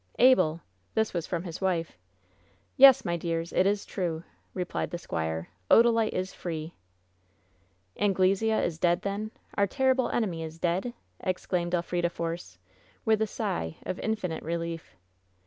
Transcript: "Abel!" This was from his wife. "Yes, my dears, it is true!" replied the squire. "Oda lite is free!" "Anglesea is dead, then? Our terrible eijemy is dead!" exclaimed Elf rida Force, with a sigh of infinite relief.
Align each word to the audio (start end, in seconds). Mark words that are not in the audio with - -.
"Abel!" 0.17 0.61
This 0.95 1.13
was 1.13 1.27
from 1.27 1.43
his 1.43 1.61
wife. 1.61 1.95
"Yes, 2.75 3.05
my 3.05 3.17
dears, 3.17 3.53
it 3.53 3.67
is 3.67 3.85
true!" 3.85 4.23
replied 4.55 4.89
the 4.89 4.97
squire. 4.97 5.49
"Oda 5.69 5.91
lite 5.91 6.15
is 6.15 6.33
free!" 6.33 6.73
"Anglesea 7.97 8.63
is 8.65 8.79
dead, 8.79 9.03
then? 9.03 9.29
Our 9.53 9.67
terrible 9.67 10.09
eijemy 10.09 10.43
is 10.43 10.57
dead!" 10.57 10.95
exclaimed 11.19 11.75
Elf 11.75 11.91
rida 11.91 12.09
Force, 12.09 12.57
with 13.05 13.21
a 13.21 13.27
sigh 13.27 13.77
of 13.83 13.99
infinite 13.99 14.41
relief. 14.41 14.95